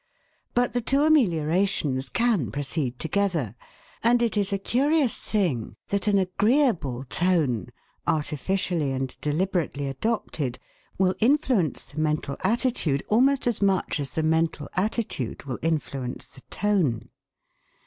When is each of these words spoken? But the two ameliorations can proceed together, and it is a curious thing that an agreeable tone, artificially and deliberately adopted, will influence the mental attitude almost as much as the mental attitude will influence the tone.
But 0.55 0.73
the 0.73 0.81
two 0.81 1.03
ameliorations 1.03 2.09
can 2.09 2.49
proceed 2.51 2.97
together, 2.97 3.53
and 4.01 4.23
it 4.23 4.35
is 4.35 4.51
a 4.51 4.57
curious 4.57 5.21
thing 5.21 5.75
that 5.89 6.07
an 6.07 6.17
agreeable 6.17 7.03
tone, 7.03 7.67
artificially 8.07 8.93
and 8.93 9.15
deliberately 9.21 9.87
adopted, 9.87 10.57
will 10.97 11.13
influence 11.19 11.83
the 11.83 11.99
mental 11.99 12.35
attitude 12.43 13.03
almost 13.09 13.45
as 13.45 13.61
much 13.61 13.99
as 13.99 14.09
the 14.15 14.23
mental 14.23 14.69
attitude 14.73 15.43
will 15.43 15.59
influence 15.61 16.29
the 16.29 16.41
tone. 16.49 17.09